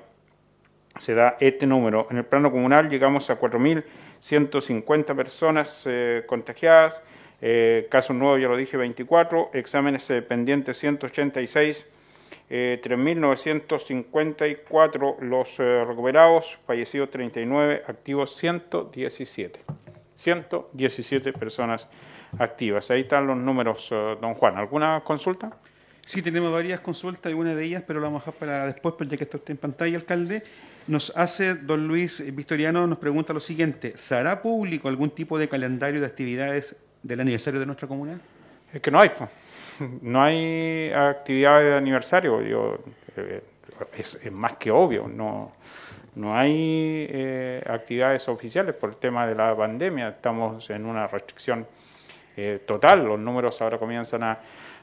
se 0.99 1.15
da 1.15 1.37
este 1.41 1.67
número. 1.67 2.07
En 2.11 2.19
el 2.19 2.25
plano 2.25 2.51
comunal 2.51 2.89
llegamos 2.89 3.31
a 3.31 3.39
4.150 3.39 5.17
personas 5.17 5.87
eh, 5.87 6.25
contagiadas, 6.27 7.03
eh, 7.41 7.87
casos 7.91 8.17
nuevos 8.17 8.41
ya 8.41 8.49
lo 8.49 8.57
dije 8.57 8.77
24, 8.77 9.51
exámenes 9.55 10.11
eh, 10.11 10.23
pendientes 10.23 10.79
186, 10.79 11.87
3.954 12.49 15.21
los 15.21 15.59
recuperados, 15.59 16.59
fallecidos 16.67 17.11
39, 17.11 17.83
activos 17.87 18.35
117. 18.37 19.61
117 20.15 21.33
personas 21.33 21.89
activas. 22.39 22.91
Ahí 22.91 23.03
están 23.03 23.27
los 23.27 23.37
números, 23.37 23.89
don 24.21 24.35
Juan. 24.35 24.57
¿Alguna 24.57 25.03
consulta? 25.05 25.51
Sí, 26.05 26.23
tenemos 26.23 26.53
varias 26.53 26.81
consultas 26.81 27.31
y 27.31 27.35
una 27.35 27.55
de 27.55 27.65
ellas, 27.65 27.85
pero 27.87 28.01
la 28.01 28.07
vamos 28.07 28.23
a 28.23 28.27
dejar 28.27 28.41
para 28.41 28.67
después, 28.67 28.95
porque 28.99 29.13
ya 29.13 29.19
que 29.19 29.25
está 29.25 29.37
usted 29.37 29.53
en 29.53 29.59
pantalla, 29.59 29.97
alcalde. 29.97 30.43
Nos 30.87 31.13
hace 31.15 31.55
don 31.55 31.87
Luis 31.87 32.25
Victoriano, 32.35 32.87
nos 32.87 32.99
pregunta 32.99 33.33
lo 33.33 33.39
siguiente, 33.39 33.97
¿será 33.97 34.43
público 34.43 34.89
algún 34.89 35.11
tipo 35.11 35.39
de 35.39 35.49
calendario 35.49 36.01
de 36.01 36.07
actividades 36.07 36.75
del 37.03 37.21
aniversario 37.21 37.61
de 37.61 37.67
nuestra 37.67 37.87
comuna? 37.87 38.19
Es 38.73 38.81
que 38.81 38.91
no 38.91 38.99
hay, 38.99 39.11
no 40.03 40.23
hay 40.23 40.93
actividades 40.93 41.71
de 41.71 41.77
aniversario, 41.77 42.43
yo, 42.43 42.79
eh, 43.17 43.43
es, 43.97 44.31
más 44.31 44.55
que 44.55 44.71
obvio, 44.71 45.09
no, 45.09 45.53
no 46.17 46.37
hay 46.37 47.07
eh, 47.09 47.63
actividades 47.67 48.29
oficiales 48.29 48.75
por 48.75 48.91
el 48.91 48.97
tema 48.97 49.27
de 49.27 49.35
la 49.35 49.57
pandemia, 49.57 50.09
estamos 50.09 50.69
en 50.71 50.87
una 50.87 51.07
restricción 51.07 51.67
eh, 52.37 52.61
total, 52.67 53.05
los 53.05 53.19
números 53.19 53.61
ahora 53.63 53.79
comienzan 53.79 54.23
a 54.23 54.39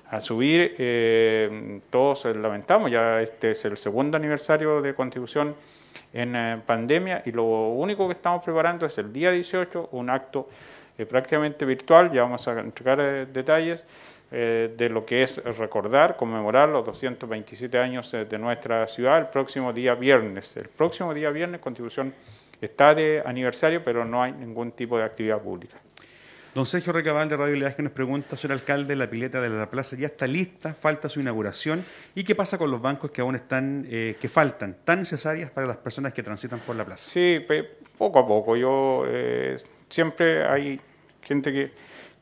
a 0.10 0.22
subir. 0.22 1.82
Todos 1.90 2.24
lamentamos, 2.34 2.90
ya 2.90 3.20
este 3.20 3.52
es 3.52 3.66
el 3.66 3.76
segundo 3.76 4.16
aniversario 4.16 4.82
de 4.82 4.96
contribución 4.96 5.54
en 6.14 6.62
pandemia 6.62 7.24
y 7.26 7.34
lo 7.34 7.44
único 7.44 8.08
que 8.08 8.14
estamos 8.14 8.42
preparando 8.42 8.86
es 8.86 8.98
el 9.00 9.12
día 9.12 9.32
18, 9.32 9.90
un 9.92 10.10
acto 10.10 10.48
prácticamente 11.10 11.66
virtual, 11.66 12.10
ya 12.10 12.22
vamos 12.22 12.48
a 12.48 12.58
entregar 12.58 13.28
detalles 13.28 13.86
de 14.30 14.90
lo 14.92 15.06
que 15.06 15.24
es 15.24 15.42
recordar, 15.58 16.18
conmemorar 16.18 16.68
los 16.68 16.86
227 16.86 17.78
años 17.78 18.12
de 18.12 18.38
nuestra 18.38 18.86
ciudad 18.88 19.18
el 19.20 19.28
próximo 19.28 19.72
día 19.72 19.96
viernes. 19.96 20.58
El 20.58 20.68
próximo 20.68 21.14
día 21.14 21.30
viernes 21.30 21.62
contribución 21.62 22.14
está 22.60 22.94
de 22.94 23.22
aniversario, 23.26 23.84
pero 23.84 24.04
no 24.06 24.22
hay 24.22 24.34
ningún 24.34 24.72
tipo 24.72 24.98
de 24.98 25.04
actividad 25.04 25.42
pública. 25.42 25.78
Don 26.58 26.66
Sergio 26.66 26.92
Recabal 26.92 27.30
de 27.30 27.38
Radio 27.38 27.76
que 27.76 27.84
nos 27.84 27.92
pregunta, 27.92 28.36
señor 28.36 28.58
alcalde, 28.58 28.96
la 28.96 29.08
pileta 29.08 29.40
de 29.42 29.50
la 29.50 29.70
plaza 29.70 29.96
ya 29.96 30.08
está 30.08 30.26
lista, 30.26 30.74
falta 30.74 31.08
su 31.08 31.20
inauguración. 31.20 31.86
¿Y 32.16 32.24
qué 32.24 32.34
pasa 32.34 32.58
con 32.58 32.72
los 32.72 32.82
bancos 32.82 33.12
que 33.12 33.22
aún 33.22 33.36
están, 33.36 33.86
eh, 33.88 34.16
que 34.20 34.28
faltan, 34.28 34.78
tan 34.84 35.00
necesarias 35.02 35.52
para 35.52 35.68
las 35.68 35.78
personas 35.78 36.14
que 36.14 36.24
transitan 36.24 36.60
por 36.62 36.76
la 36.76 36.84
plaza? 36.84 37.12
Sí, 37.12 37.46
poco 37.96 38.18
a 38.18 38.28
poco. 38.28 38.56
Yo 38.56 39.04
eh, 39.06 39.56
siempre 39.88 40.48
hay 40.48 40.82
gente 41.22 41.54
que, 41.54 41.72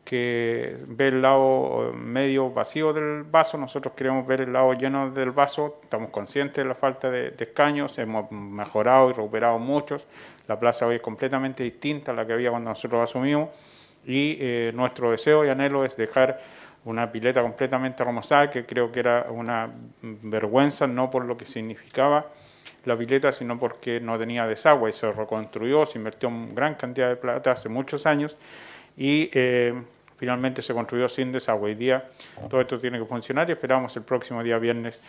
que 0.05 0.77
ve 0.87 1.07
el 1.09 1.21
lado 1.21 1.91
medio 1.93 2.51
vacío 2.51 2.93
del 2.93 3.23
vaso, 3.23 3.57
nosotros 3.57 3.93
queremos 3.95 4.25
ver 4.25 4.41
el 4.41 4.53
lado 4.53 4.71
lleno 4.73 5.09
del 5.09 5.31
vaso, 5.31 5.79
estamos 5.83 6.11
conscientes 6.11 6.63
de 6.63 6.65
la 6.65 6.75
falta 6.75 7.09
de, 7.09 7.31
de 7.31 7.43
escaños, 7.43 7.97
hemos 7.97 8.31
mejorado 8.31 9.09
y 9.09 9.13
recuperado 9.13 9.59
muchos, 9.59 10.07
la 10.47 10.59
plaza 10.59 10.85
hoy 10.85 10.95
es 10.95 11.01
completamente 11.01 11.63
distinta 11.63 12.11
a 12.11 12.15
la 12.15 12.25
que 12.25 12.33
había 12.33 12.51
cuando 12.51 12.69
nosotros 12.69 13.09
asumimos. 13.09 13.49
Y 14.05 14.37
eh, 14.39 14.71
nuestro 14.75 15.11
deseo 15.11 15.45
y 15.45 15.49
anhelo 15.49 15.83
es 15.83 15.97
dejar 15.97 16.39
una 16.85 17.11
pileta 17.11 17.41
completamente 17.41 18.03
remozada, 18.03 18.51
que 18.51 18.65
creo 18.65 18.91
que 18.91 18.99
era 18.99 19.25
una 19.29 19.69
vergüenza, 20.01 20.85
no 20.85 21.09
por 21.09 21.25
lo 21.25 21.35
que 21.35 21.45
significaba 21.45 22.27
la 22.85 22.95
pileta, 22.95 23.31
sino 23.31 23.57
porque 23.57 23.99
no 23.99 24.19
tenía 24.19 24.45
desagüe. 24.45 24.91
Y 24.91 24.93
se 24.93 25.11
reconstruyó, 25.11 25.85
se 25.87 25.97
invirtió 25.97 26.29
gran 26.53 26.75
cantidad 26.75 27.09
de 27.09 27.15
plata 27.15 27.51
hace 27.51 27.69
muchos 27.69 28.05
años. 28.05 28.37
Y 28.95 29.31
eh, 29.33 29.73
finalmente 30.17 30.61
se 30.61 30.73
construyó 30.73 31.07
sin 31.07 31.31
desagüe. 31.31 31.75
Día 31.75 32.03
todo 32.49 32.61
esto 32.61 32.79
tiene 32.79 32.99
que 32.99 33.05
funcionar 33.05 33.49
y 33.49 33.53
esperamos 33.53 33.95
el 33.97 34.03
próximo 34.03 34.43
día 34.43 34.57
viernes 34.57 34.99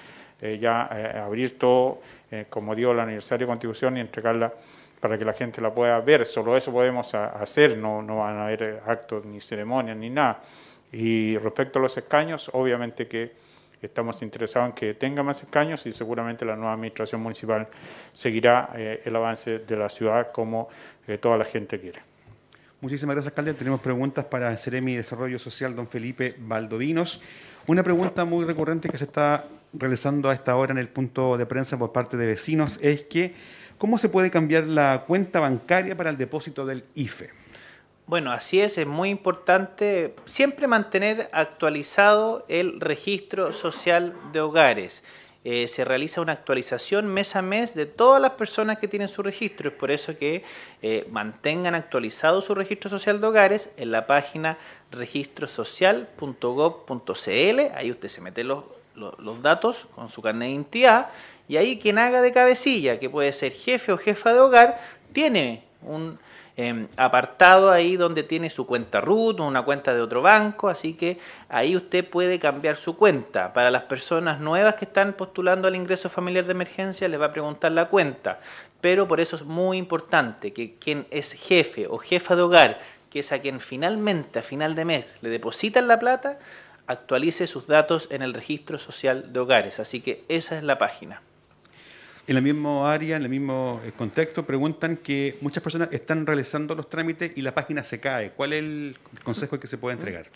eh, 0.40 0.58
ya 0.60 0.84
abrir 1.25 1.58
todo, 1.58 2.00
como 2.50 2.75
dio 2.75 2.92
el 2.92 3.00
aniversario 3.00 3.46
de 3.46 3.50
contribución 3.50 3.96
y 3.96 4.00
entregarla 4.00 4.52
para 5.00 5.16
que 5.16 5.25
la 5.25 5.32
gente 5.32 5.60
la 5.60 5.72
pueda 5.72 6.00
ver. 6.00 6.26
Solo 6.26 6.56
eso 6.56 6.72
podemos 6.72 7.14
hacer, 7.14 7.78
no, 7.78 8.02
no 8.02 8.18
van 8.18 8.36
a 8.36 8.46
haber 8.46 8.82
actos 8.86 9.25
ni 9.25 9.40
ceremonias 9.40 9.96
ni 9.96 10.10
nada. 10.10 10.42
Y 10.92 11.36
respecto 11.38 11.78
a 11.78 11.82
los 11.82 11.96
escaños, 11.96 12.50
obviamente 12.52 13.06
que 13.06 13.32
estamos 13.82 14.20
interesados 14.22 14.70
en 14.70 14.75
que 14.75 14.94
tenga 14.94 15.22
más 15.22 15.42
escaños 15.42 15.86
y 15.86 15.92
seguramente 15.92 16.44
la 16.44 16.56
nueva 16.56 16.75
administración 16.75 17.20
municipal 17.20 17.68
seguirá 18.12 18.70
eh, 18.75 19.02
el 19.04 19.16
avance 19.16 19.60
de 19.60 19.76
la 19.76 19.88
ciudad 19.88 20.32
como 20.32 20.68
eh, 21.06 21.18
toda 21.18 21.36
la 21.38 21.44
gente 21.44 21.78
quiere. 21.80 22.15
Muchísimas 22.87 23.16
gracias, 23.16 23.33
alcalde. 23.33 23.52
Tenemos 23.55 23.81
preguntas 23.81 24.26
para 24.26 24.49
el 24.49 24.59
Ceremi 24.59 24.95
Desarrollo 24.95 25.40
Social, 25.40 25.75
don 25.75 25.88
Felipe 25.88 26.37
Valdovinos. 26.38 27.21
Una 27.66 27.83
pregunta 27.83 28.25
muy 28.25 28.45
recurrente 28.45 28.88
que 28.88 28.97
se 28.97 29.02
está 29.02 29.47
realizando 29.73 30.31
a 30.31 30.35
esta 30.35 30.55
hora 30.55 30.71
en 30.71 30.78
el 30.78 30.88
punto 30.88 31.37
de 31.37 31.47
prensa 31.47 31.76
por 31.76 31.90
parte 31.90 32.16
de 32.16 32.26
vecinos 32.26 32.78
es 32.81 33.02
que 33.02 33.35
¿Cómo 33.76 33.99
se 33.99 34.09
puede 34.09 34.31
cambiar 34.31 34.69
la 34.69 35.02
cuenta 35.05 35.40
bancaria 35.40 35.97
para 35.97 36.11
el 36.11 36.16
depósito 36.16 36.64
del 36.64 36.85
IFE? 36.95 37.31
Bueno, 38.07 38.31
así 38.31 38.61
es, 38.61 38.78
es 38.78 38.87
muy 38.87 39.11
importante 39.11 40.14
siempre 40.25 40.69
mantener 40.69 41.28
actualizado 41.33 42.47
el 42.49 42.81
registro 42.81 43.52
social 43.52 44.14
de 44.33 44.40
hogares. 44.40 45.02
Eh, 45.48 45.68
se 45.68 45.84
realiza 45.84 46.20
una 46.20 46.32
actualización 46.32 47.06
mes 47.06 47.36
a 47.36 47.42
mes 47.42 47.76
de 47.76 47.86
todas 47.86 48.20
las 48.20 48.32
personas 48.32 48.78
que 48.78 48.88
tienen 48.88 49.08
su 49.08 49.22
registro. 49.22 49.68
Es 49.68 49.76
por 49.76 49.92
eso 49.92 50.18
que 50.18 50.42
eh, 50.82 51.06
mantengan 51.12 51.76
actualizado 51.76 52.42
su 52.42 52.52
registro 52.52 52.90
social 52.90 53.20
de 53.20 53.28
hogares 53.28 53.70
en 53.76 53.92
la 53.92 54.08
página 54.08 54.58
registrosocial.gov.cl. 54.90 57.60
Ahí 57.76 57.92
usted 57.92 58.08
se 58.08 58.20
mete 58.20 58.42
los, 58.42 58.64
los, 58.96 59.40
datos 59.40 59.86
con 59.94 60.08
su 60.08 60.20
carnet 60.20 60.48
de 60.48 60.54
identidad 60.54 61.10
y 61.46 61.58
ahí 61.58 61.78
quien 61.78 61.98
haga 61.98 62.22
de 62.22 62.32
cabecilla, 62.32 62.98
que 62.98 63.08
puede 63.08 63.32
ser 63.32 63.52
jefe 63.52 63.92
o 63.92 63.98
jefa 63.98 64.34
de 64.34 64.40
hogar, 64.40 64.80
tiene 65.12 65.62
un 65.80 66.18
em, 66.56 66.88
apartado 66.96 67.70
ahí 67.70 67.96
donde 67.96 68.22
tiene 68.22 68.50
su 68.50 68.66
cuenta 68.66 69.00
RUT 69.00 69.40
una 69.40 69.62
cuenta 69.62 69.94
de 69.94 70.00
otro 70.00 70.22
banco, 70.22 70.68
así 70.68 70.94
que 70.94 71.18
ahí 71.48 71.76
usted 71.76 72.08
puede 72.08 72.38
cambiar 72.38 72.76
su 72.76 72.96
cuenta. 72.96 73.52
Para 73.52 73.70
las 73.70 73.82
personas 73.82 74.40
nuevas 74.40 74.75
que 74.76 74.86
están 74.86 75.12
postulando 75.12 75.68
al 75.68 75.76
ingreso 75.76 76.08
familiar 76.08 76.44
de 76.44 76.52
emergencia 76.52 77.08
les 77.08 77.20
va 77.20 77.26
a 77.26 77.32
preguntar 77.32 77.72
la 77.72 77.86
cuenta, 77.86 78.40
pero 78.80 79.06
por 79.06 79.20
eso 79.20 79.36
es 79.36 79.42
muy 79.42 79.78
importante 79.78 80.52
que 80.52 80.75
quien 80.75 81.06
es 81.10 81.32
jefe 81.32 81.86
o 81.88 81.98
jefa 81.98 82.36
de 82.36 82.42
hogar, 82.42 82.78
que 83.10 83.20
es 83.20 83.32
a 83.32 83.38
quien 83.38 83.60
finalmente 83.60 84.38
a 84.38 84.42
final 84.42 84.75
de 84.75 84.84
mes 84.84 85.14
le 85.22 85.28
depositan 85.28 85.88
la 85.88 85.98
plata, 85.98 86.38
actualice 86.86 87.46
sus 87.46 87.66
datos 87.66 88.08
en 88.10 88.22
el 88.22 88.34
registro 88.34 88.78
social 88.78 89.32
de 89.32 89.40
hogares. 89.40 89.80
Así 89.80 90.00
que 90.00 90.25
esa 90.28 90.56
es 90.56 90.62
la 90.62 90.78
página. 90.78 91.20
En 92.28 92.37
el 92.37 92.42
mismo 92.42 92.85
área, 92.85 93.16
en 93.16 93.23
el 93.23 93.28
mismo 93.28 93.80
eh, 93.85 93.92
contexto, 93.97 94.45
preguntan 94.45 94.97
que 94.97 95.38
muchas 95.40 95.62
personas 95.62 95.90
están 95.92 96.26
realizando 96.26 96.75
los 96.75 96.90
trámites 96.90 97.30
y 97.37 97.42
la 97.42 97.54
página 97.54 97.85
se 97.85 98.00
cae. 98.00 98.33
¿Cuál 98.33 98.52
es 98.52 98.59
el 98.59 98.99
consejo 99.23 99.61
que 99.61 99.68
se 99.68 99.78
puede 99.78 99.95
entregar? 99.95 100.26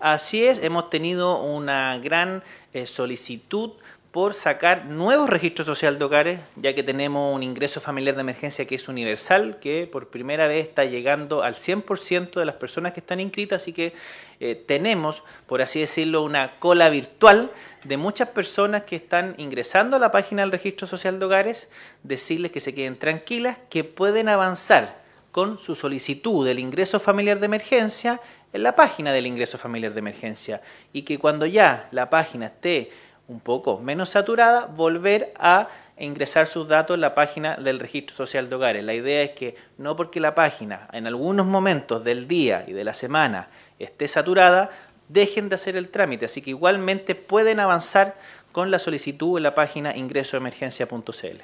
Así 0.00 0.44
es, 0.44 0.62
hemos 0.62 0.90
tenido 0.90 1.42
una 1.42 1.98
gran 1.98 2.42
eh, 2.74 2.84
solicitud 2.86 3.72
por 4.12 4.34
sacar 4.34 4.86
nuevos 4.86 5.30
registros 5.30 5.66
social 5.66 5.96
de 5.98 6.04
hogares, 6.04 6.40
ya 6.56 6.74
que 6.74 6.82
tenemos 6.82 7.32
un 7.32 7.44
ingreso 7.44 7.80
familiar 7.80 8.16
de 8.16 8.22
emergencia 8.22 8.66
que 8.66 8.74
es 8.74 8.88
universal, 8.88 9.58
que 9.60 9.86
por 9.86 10.08
primera 10.08 10.48
vez 10.48 10.66
está 10.66 10.84
llegando 10.84 11.44
al 11.44 11.54
100% 11.54 12.32
de 12.32 12.44
las 12.44 12.56
personas 12.56 12.92
que 12.92 12.98
están 12.98 13.20
inscritas, 13.20 13.62
así 13.62 13.72
que 13.72 13.92
eh, 14.40 14.56
tenemos, 14.56 15.22
por 15.46 15.62
así 15.62 15.80
decirlo, 15.80 16.24
una 16.24 16.58
cola 16.58 16.90
virtual 16.90 17.52
de 17.84 17.96
muchas 17.96 18.28
personas 18.30 18.82
que 18.82 18.96
están 18.96 19.34
ingresando 19.38 19.96
a 19.96 20.00
la 20.00 20.10
página 20.10 20.42
del 20.42 20.50
registro 20.50 20.88
social 20.88 21.20
de 21.20 21.26
hogares, 21.26 21.68
decirles 22.02 22.50
que 22.50 22.60
se 22.60 22.74
queden 22.74 22.98
tranquilas, 22.98 23.58
que 23.68 23.84
pueden 23.84 24.28
avanzar 24.28 25.00
con 25.30 25.60
su 25.60 25.76
solicitud 25.76 26.44
del 26.44 26.58
ingreso 26.58 26.98
familiar 26.98 27.38
de 27.38 27.46
emergencia 27.46 28.20
en 28.52 28.64
la 28.64 28.74
página 28.74 29.12
del 29.12 29.28
ingreso 29.28 29.58
familiar 29.58 29.92
de 29.92 30.00
emergencia. 30.00 30.60
Y 30.92 31.02
que 31.02 31.18
cuando 31.18 31.46
ya 31.46 31.88
la 31.92 32.10
página 32.10 32.46
esté 32.46 32.90
un 33.30 33.38
poco 33.40 33.78
menos 33.78 34.10
saturada, 34.10 34.66
volver 34.66 35.32
a 35.38 35.68
ingresar 35.96 36.46
sus 36.46 36.66
datos 36.66 36.94
en 36.94 37.00
la 37.00 37.14
página 37.14 37.56
del 37.56 37.78
registro 37.78 38.16
social 38.16 38.48
de 38.48 38.56
hogares. 38.56 38.84
La 38.84 38.94
idea 38.94 39.22
es 39.22 39.30
que 39.30 39.54
no 39.78 39.94
porque 39.94 40.18
la 40.18 40.34
página 40.34 40.88
en 40.92 41.06
algunos 41.06 41.46
momentos 41.46 42.02
del 42.02 42.26
día 42.26 42.64
y 42.66 42.72
de 42.72 42.82
la 42.84 42.92
semana 42.92 43.48
esté 43.78 44.08
saturada, 44.08 44.70
dejen 45.08 45.48
de 45.48 45.54
hacer 45.54 45.76
el 45.76 45.88
trámite. 45.88 46.26
Así 46.26 46.42
que 46.42 46.50
igualmente 46.50 47.14
pueden 47.14 47.60
avanzar 47.60 48.16
con 48.50 48.70
la 48.70 48.80
solicitud 48.80 49.36
en 49.36 49.44
la 49.44 49.54
página 49.54 49.96
ingresoemergencia.cl. 49.96 51.40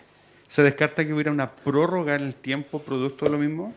¿Se 0.48 0.62
descarta 0.62 1.04
que 1.04 1.12
hubiera 1.12 1.30
una 1.30 1.50
prórroga 1.50 2.16
en 2.16 2.22
el 2.22 2.34
tiempo 2.34 2.80
producto 2.80 3.26
de 3.26 3.30
lo 3.30 3.38
mismo? 3.38 3.74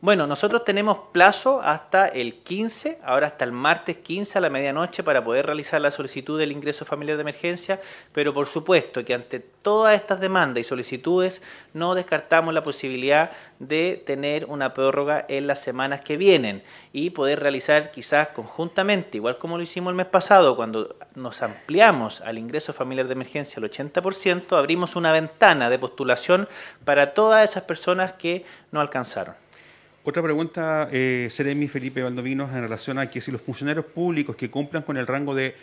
Bueno, 0.00 0.28
nosotros 0.28 0.64
tenemos 0.64 0.96
plazo 1.10 1.60
hasta 1.60 2.06
el 2.06 2.34
15, 2.34 3.00
ahora 3.02 3.26
hasta 3.26 3.44
el 3.44 3.50
martes 3.50 3.96
15 3.96 4.38
a 4.38 4.40
la 4.40 4.48
medianoche 4.48 5.02
para 5.02 5.24
poder 5.24 5.46
realizar 5.46 5.80
la 5.80 5.90
solicitud 5.90 6.38
del 6.38 6.52
ingreso 6.52 6.84
familiar 6.84 7.16
de 7.16 7.22
emergencia, 7.22 7.80
pero 8.12 8.32
por 8.32 8.46
supuesto 8.46 9.04
que 9.04 9.12
ante 9.12 9.40
todas 9.40 9.96
estas 9.96 10.20
demandas 10.20 10.60
y 10.60 10.64
solicitudes 10.64 11.42
no 11.74 11.96
descartamos 11.96 12.54
la 12.54 12.62
posibilidad 12.62 13.32
de 13.58 14.00
tener 14.06 14.44
una 14.44 14.72
prórroga 14.72 15.26
en 15.28 15.48
las 15.48 15.62
semanas 15.62 16.02
que 16.02 16.16
vienen 16.16 16.62
y 16.92 17.10
poder 17.10 17.40
realizar 17.40 17.90
quizás 17.90 18.28
conjuntamente, 18.28 19.16
igual 19.16 19.36
como 19.36 19.56
lo 19.56 19.64
hicimos 19.64 19.90
el 19.90 19.96
mes 19.96 20.06
pasado, 20.06 20.54
cuando 20.54 20.94
nos 21.16 21.42
ampliamos 21.42 22.20
al 22.20 22.38
ingreso 22.38 22.72
familiar 22.72 23.08
de 23.08 23.14
emergencia 23.14 23.60
al 23.60 23.68
80%, 23.68 24.56
abrimos 24.56 24.94
una 24.94 25.10
ventana 25.10 25.68
de 25.68 25.78
postulación 25.80 26.48
para 26.84 27.14
todas 27.14 27.50
esas 27.50 27.64
personas 27.64 28.12
que 28.12 28.44
no 28.70 28.80
alcanzaron. 28.80 29.47
Otra 30.08 30.22
pregunta, 30.22 30.88
eh, 30.90 31.28
Felipe 31.30 32.02
Valdovinos, 32.02 32.50
en 32.54 32.62
relación 32.62 32.98
a 32.98 33.10
que 33.10 33.20
si 33.20 33.30
los 33.30 33.42
funcionarios 33.42 33.84
públicos 33.84 34.36
que 34.36 34.50
cumplan 34.50 34.82
con 34.82 34.96
el 34.96 35.06
rango 35.06 35.34
de 35.34 35.54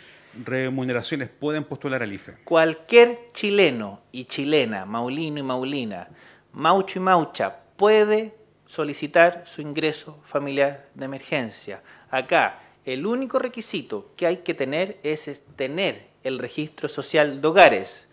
remuneraciones 0.44 1.28
pueden 1.28 1.64
postular 1.64 2.00
al 2.00 2.12
IFE. 2.12 2.34
Cualquier 2.44 3.26
chileno 3.32 4.02
y 4.12 4.26
chilena, 4.26 4.86
maulino 4.86 5.40
y 5.40 5.42
maulina, 5.42 6.06
maucho 6.52 7.00
y 7.00 7.02
maucha, 7.02 7.56
puede 7.76 8.36
solicitar 8.66 9.42
su 9.46 9.62
ingreso 9.62 10.20
familiar 10.22 10.90
de 10.94 11.06
emergencia. 11.06 11.82
Acá, 12.08 12.60
el 12.84 13.04
único 13.04 13.40
requisito 13.40 14.12
que 14.16 14.28
hay 14.28 14.36
que 14.36 14.54
tener 14.54 15.00
es 15.02 15.42
tener 15.56 16.06
el 16.22 16.38
registro 16.38 16.88
social 16.88 17.40
de 17.40 17.48
hogares. 17.48 18.06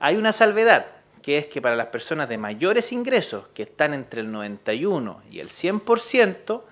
Hay 0.00 0.16
una 0.16 0.32
salvedad, 0.32 0.86
que 1.28 1.36
es 1.36 1.46
que 1.46 1.60
para 1.60 1.76
las 1.76 1.88
personas 1.88 2.26
de 2.30 2.38
mayores 2.38 2.90
ingresos, 2.90 3.48
que 3.52 3.64
están 3.64 3.92
entre 3.92 4.22
el 4.22 4.32
91 4.32 5.20
y 5.30 5.40
el 5.40 5.50
100%, 5.50 6.62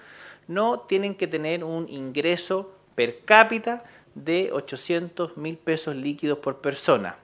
no 0.49 0.81
tienen 0.81 1.15
que 1.15 1.27
tener 1.27 1.63
un 1.63 1.87
ingreso 1.91 2.73
per 2.95 3.19
cápita 3.27 3.85
de 4.15 4.49
800 4.51 5.37
mil 5.37 5.59
pesos 5.59 5.95
líquidos 5.95 6.39
por 6.39 6.63
persona. 6.63 7.17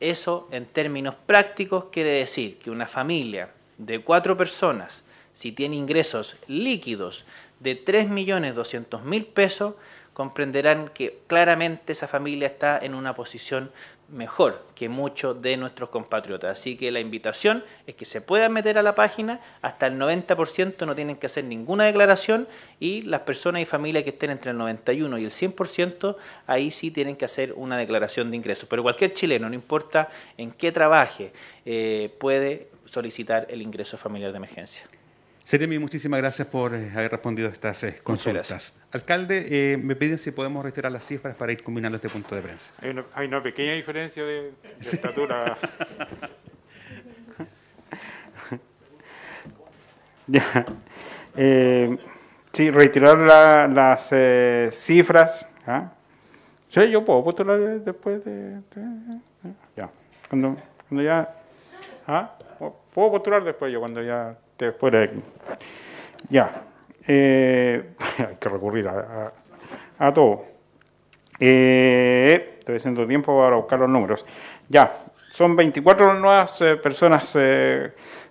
Eso 0.00 0.48
en 0.52 0.64
términos 0.64 1.16
prácticos 1.26 1.84
quiere 1.92 2.12
decir 2.12 2.56
que 2.56 2.70
una 2.70 2.86
familia 2.86 3.50
de 3.76 4.00
cuatro 4.00 4.38
personas, 4.38 5.02
si 5.34 5.52
tiene 5.52 5.76
ingresos 5.76 6.36
líquidos 6.46 7.26
de 7.58 7.84
3.200.000 7.84 9.26
pesos, 9.26 9.74
comprenderán 10.12 10.88
que 10.88 11.20
claramente 11.26 11.92
esa 11.92 12.08
familia 12.08 12.48
está 12.48 12.78
en 12.78 12.94
una 12.94 13.14
posición 13.14 13.70
mejor 14.10 14.64
que 14.74 14.88
muchos 14.88 15.40
de 15.40 15.56
nuestros 15.56 15.88
compatriotas. 15.90 16.58
Así 16.58 16.76
que 16.76 16.90
la 16.90 17.00
invitación 17.00 17.64
es 17.86 17.94
que 17.94 18.04
se 18.04 18.20
puedan 18.20 18.52
meter 18.52 18.76
a 18.78 18.82
la 18.82 18.94
página, 18.94 19.40
hasta 19.62 19.86
el 19.86 19.98
90% 19.98 20.84
no 20.86 20.94
tienen 20.94 21.16
que 21.16 21.26
hacer 21.26 21.44
ninguna 21.44 21.84
declaración 21.84 22.48
y 22.78 23.02
las 23.02 23.20
personas 23.20 23.62
y 23.62 23.66
familias 23.66 24.04
que 24.04 24.10
estén 24.10 24.30
entre 24.30 24.50
el 24.50 24.58
91 24.58 25.18
y 25.18 25.24
el 25.24 25.30
100%, 25.30 26.16
ahí 26.46 26.70
sí 26.70 26.90
tienen 26.90 27.16
que 27.16 27.24
hacer 27.24 27.52
una 27.54 27.76
declaración 27.76 28.30
de 28.30 28.36
ingresos. 28.36 28.68
Pero 28.68 28.82
cualquier 28.82 29.12
chileno, 29.12 29.48
no 29.48 29.54
importa 29.54 30.08
en 30.36 30.50
qué 30.52 30.72
trabaje, 30.72 31.32
eh, 31.64 32.14
puede 32.18 32.68
solicitar 32.84 33.46
el 33.48 33.62
ingreso 33.62 33.96
familiar 33.96 34.32
de 34.32 34.38
emergencia. 34.38 34.84
Seremi, 35.50 35.78
muchísimas 35.80 36.20
gracias 36.20 36.46
por 36.46 36.76
eh, 36.76 36.92
haber 36.94 37.10
respondido 37.10 37.48
a 37.48 37.50
estas 37.50 37.82
eh, 37.82 37.98
consultas. 38.04 38.80
Alcalde, 38.92 39.48
eh, 39.50 39.76
me 39.76 39.96
piden 39.96 40.16
si 40.16 40.30
podemos 40.30 40.62
retirar 40.64 40.92
las 40.92 41.04
cifras 41.04 41.34
para 41.34 41.50
ir 41.50 41.64
combinando 41.64 41.96
este 41.96 42.08
punto 42.08 42.36
de 42.36 42.42
prensa. 42.42 42.72
Hay 43.14 43.26
una, 43.26 43.42
pequeña 43.42 43.72
diferencia 43.72 44.22
de, 44.22 44.52
estatura. 44.78 45.58
sí, 52.52 52.70
retirar 52.70 53.18
las 53.70 54.14
cifras. 54.72 55.44
¿ah? 55.66 55.92
Sí, 56.68 56.88
yo 56.90 57.04
puedo 57.04 57.24
postular 57.24 57.58
después 57.80 58.24
de, 58.24 58.60
ya. 59.76 59.90
Cuando, 60.28 60.56
cuando 60.88 61.02
ya. 61.02 61.28
¿ah? 62.06 62.38
Puedo 62.94 63.10
postular 63.10 63.42
después 63.42 63.72
yo, 63.72 63.80
cuando 63.80 64.00
ya 64.00 64.38
fuera 64.78 65.00
de. 65.00 65.10
Ya, 66.28 66.64
eh, 67.06 67.90
hay 68.18 68.36
que 68.38 68.48
recurrir 68.48 68.88
a, 68.88 70.12
todo. 70.14 70.44
Eh, 71.38 72.56
estoy 72.58 72.76
haciendo 72.76 73.06
tiempo 73.06 73.36
para 73.38 73.56
buscar 73.56 73.78
los 73.78 73.88
números. 73.88 74.24
Ya, 74.68 75.04
son 75.32 75.56
24 75.56 76.14
nuevas 76.14 76.60
eh, 76.60 76.76
personas 76.76 77.36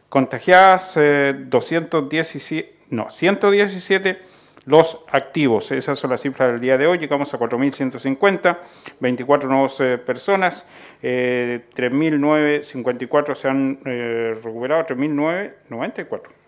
contagiadas, 0.07 0.95
217, 0.95 2.75
no, 2.91 3.09
117 3.09 4.38
los 4.69 4.99
activos. 5.11 5.71
Esas 5.71 5.97
son 5.97 6.11
las 6.11 6.21
cifras 6.21 6.51
del 6.51 6.61
día 6.61 6.77
de 6.77 6.85
hoy. 6.87 6.99
Llegamos 6.99 7.33
a 7.33 7.39
4.150, 7.39 8.59
24 8.99 9.49
nuevas 9.49 9.77
personas, 10.05 10.67
3.954 11.01 13.35
se 13.35 13.47
han 13.47 13.79
recuperado, 13.83 14.85
3.994. 14.85 16.39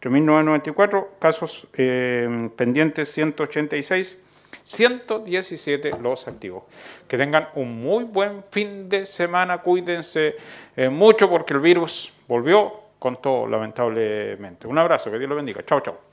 3.994 0.00 1.06
casos 1.18 1.66
eh, 1.74 2.50
pendientes, 2.56 3.12
186, 3.12 4.18
117 4.64 5.90
los 6.00 6.28
activos. 6.28 6.64
Que 7.08 7.16
tengan 7.16 7.48
un 7.54 7.82
muy 7.82 8.04
buen 8.04 8.44
fin 8.50 8.88
de 8.88 9.06
semana, 9.06 9.58
cuídense 9.58 10.36
eh, 10.76 10.88
mucho 10.88 11.28
porque 11.28 11.54
el 11.54 11.60
virus 11.60 12.12
volvió 12.28 12.80
con 12.98 13.20
todo, 13.20 13.46
lamentablemente. 13.46 14.66
Un 14.66 14.78
abrazo, 14.78 15.10
que 15.10 15.18
Dios 15.18 15.28
lo 15.28 15.36
bendiga. 15.36 15.64
Chao, 15.64 15.80
chao. 15.80 16.07